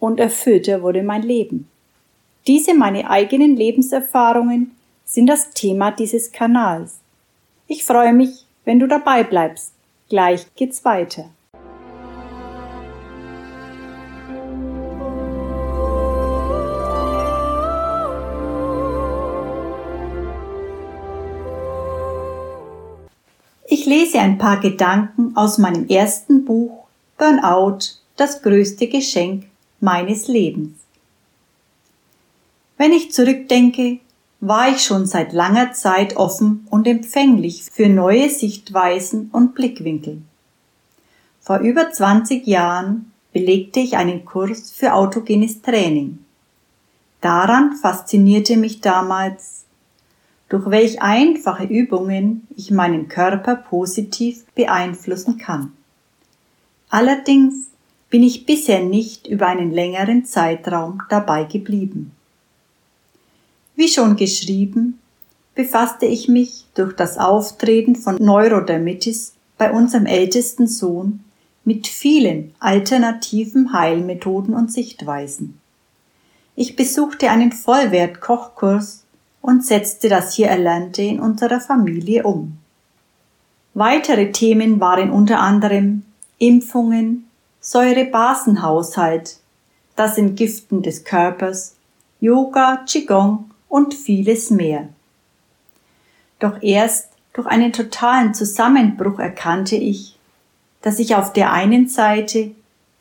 [0.00, 1.68] und erfüllter wurde mein Leben.
[2.46, 4.72] Diese meine eigenen Lebenserfahrungen
[5.04, 6.98] sind das Thema dieses Kanals.
[7.66, 9.72] Ich freue mich, wenn du dabei bleibst.
[10.08, 11.30] Gleich geht's weiter.
[23.66, 26.86] Ich lese ein paar Gedanken aus meinem ersten Buch
[27.18, 27.78] Burnout,
[28.16, 29.44] das größte Geschenk
[29.80, 30.72] meines Lebens.
[32.76, 33.98] Wenn ich zurückdenke,
[34.40, 40.22] war ich schon seit langer Zeit offen und empfänglich für neue Sichtweisen und Blickwinkel.
[41.40, 46.18] Vor über 20 Jahren belegte ich einen Kurs für autogenes Training.
[47.20, 49.64] Daran faszinierte mich damals,
[50.48, 55.72] durch welch einfache Übungen ich meinen Körper positiv beeinflussen kann.
[56.90, 57.68] Allerdings
[58.10, 62.12] bin ich bisher nicht über einen längeren Zeitraum dabei geblieben.
[63.76, 64.98] Wie schon geschrieben,
[65.54, 71.20] befasste ich mich durch das Auftreten von Neurodermitis bei unserem ältesten Sohn
[71.64, 75.60] mit vielen alternativen Heilmethoden und Sichtweisen.
[76.56, 79.04] Ich besuchte einen Vollwert-Kochkurs
[79.42, 82.58] und setzte das hier Erlernte in unserer Familie um.
[83.74, 86.02] Weitere Themen waren unter anderem
[86.38, 87.27] Impfungen,
[87.70, 89.40] Säurebasenhaushalt,
[89.94, 91.76] das Entgiften des Körpers,
[92.18, 94.88] Yoga, Qigong und vieles mehr.
[96.38, 100.16] Doch erst durch einen totalen Zusammenbruch erkannte ich,
[100.80, 102.52] dass ich auf der einen Seite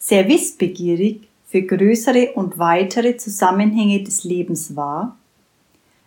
[0.00, 5.16] sehr wissbegierig für größere und weitere Zusammenhänge des Lebens war,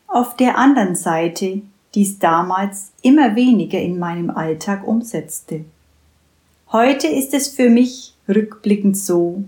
[0.06, 1.62] auf der anderen Seite
[1.96, 5.64] dies damals immer weniger in meinem Alltag umsetzte.
[6.74, 9.44] Heute ist es für mich rückblickend so,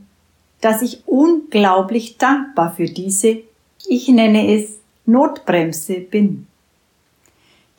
[0.59, 3.39] dass ich unglaublich dankbar für diese,
[3.87, 6.47] ich nenne es Notbremse bin.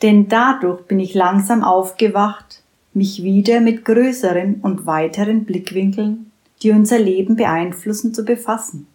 [0.02, 2.62] Denn dadurch bin ich langsam aufgewacht,
[2.94, 6.30] mich wieder mit größeren und weiteren Blickwinkeln,
[6.62, 8.86] die unser Leben beeinflussen, zu befassen.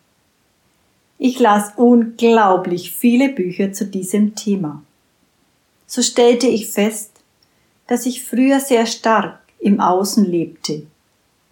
[1.18, 4.84] Ich las unglaublich viele Bücher zu diesem Thema.
[5.88, 7.12] So stellte ich fest,
[7.88, 10.84] dass ich früher sehr stark im Außen lebte,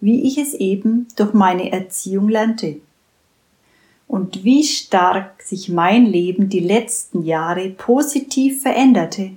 [0.05, 2.75] wie ich es eben durch meine Erziehung lernte
[4.07, 9.31] und wie stark sich mein Leben die letzten Jahre positiv veränderte,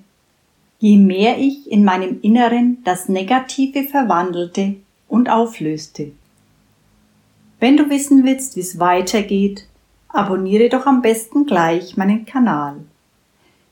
[0.78, 4.74] je mehr ich in meinem Inneren das Negative verwandelte
[5.08, 6.12] und auflöste.
[7.60, 9.66] Wenn du wissen willst, wie es weitergeht,
[10.08, 12.76] abonniere doch am besten gleich meinen Kanal.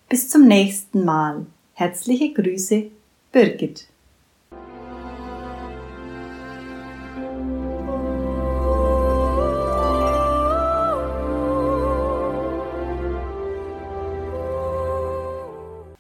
[0.09, 1.45] Bis zum nächsten Mal.
[1.75, 2.85] Herzliche Grüße,
[3.33, 3.87] Birgit.